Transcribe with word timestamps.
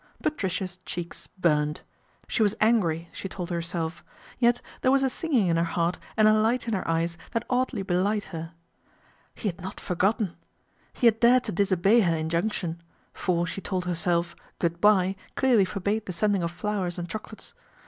Patricia's 0.23 0.77
cheeks 0.83 1.27
burned. 1.37 1.81
She 2.27 2.41
was 2.41 2.55
angry, 2.59 3.09
she 3.11 3.29
told 3.29 3.51
herself, 3.51 4.03
yet 4.39 4.59
there 4.81 4.89
was 4.89 5.03
a 5.03 5.11
singing 5.11 5.45
in 5.45 5.57
her 5.57 5.63
heart 5.63 5.99
and 6.17 6.27
a 6.27 6.33
light 6.33 6.67
in 6.67 6.73
her 6.73 6.87
eyes 6.87 7.19
that 7.33 7.45
oddly 7.51 7.83
belied 7.83 8.23
her. 8.33 8.53
He 9.35 9.47
aad 9.47 9.61
not 9.61 9.77
torgotten! 9.77 10.33
He 10.91 11.05
had 11.05 11.19
dared 11.19 11.43
to 11.43 11.51
disobey 11.51 11.99
her 11.99 12.17
Injunction; 12.17 12.81
for, 13.13 13.45
she 13.45 13.61
told 13.61 13.85
herself," 13.85 14.35
good 14.57 14.81
bye" 14.81 14.93
MADNESS 14.95 15.11
OF 15.11 15.13
LORD 15.13 15.13
PETER 15.13 15.19
BOWEN 15.19 15.51
47 15.51 15.53
clearly 15.61 15.65
forbade 15.65 16.05
the 16.07 16.13
sending 16.13 16.41
of 16.41 16.49
flowers 16.51 16.97
and 16.97 17.07
choco 17.07 17.35
lates. 17.35 17.53